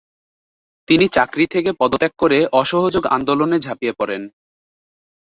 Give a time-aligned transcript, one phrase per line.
[0.87, 4.21] তিনি চাকরি থেকে পদত্যাগ করে অসহযোগ আন্দোলনে ঝাঁপিয়ে পড়েন।